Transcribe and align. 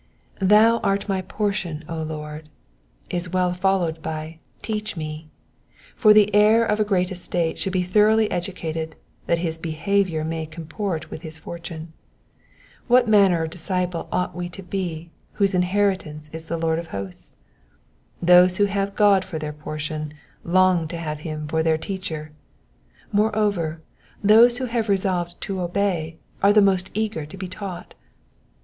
Thou 0.41 0.79
art 0.79 1.07
my 1.07 1.21
portion, 1.21 1.83
O 1.87 2.01
Lord," 2.01 2.49
is 3.11 3.31
well 3.31 3.53
followed 3.53 4.01
by 4.01 4.39
"teach 4.63 4.97
me"; 4.97 5.29
for 5.95 6.11
the 6.11 6.33
heir 6.33 6.65
of 6.65 6.79
a. 6.79 6.83
great 6.83 7.11
estate 7.11 7.59
should 7.59 7.71
be 7.73 7.83
thoroughly 7.83 8.25
educated, 8.31 8.95
that 9.27 9.37
his 9.45 9.59
behaviour 9.59 10.23
may 10.23 10.47
comport 10.47 11.11
with 11.11 11.21
his 11.21 11.37
fortune. 11.37 11.93
What 12.87 13.07
manner 13.07 13.43
of 13.43 13.51
disciples 13.51 14.07
ought 14.11 14.33
we 14.35 14.49
to 14.49 14.63
be 14.63 15.11
whose 15.33 15.53
inheritance 15.53 16.31
is 16.33 16.47
the 16.47 16.57
Lord 16.57 16.79
of 16.79 16.87
hosts? 16.87 17.35
Those 18.23 18.57
who 18.57 18.65
have 18.65 18.95
God 18.95 19.23
for 19.23 19.37
their 19.37 19.53
Portion 19.53 20.15
long 20.43 20.87
to 20.87 20.97
have 20.97 21.19
him 21.19 21.47
for 21.47 21.61
their 21.61 21.77
Teacher. 21.77 22.31
Moreover, 23.11 23.83
those 24.23 24.57
who 24.57 24.65
have 24.65 24.89
resolved 24.89 25.39
to 25.41 25.61
obey 25.61 26.17
are 26.41 26.53
the 26.53 26.59
most 26.59 26.89
eager 26.95 27.23
to 27.27 27.37
be 27.37 27.47
taught. 27.47 27.93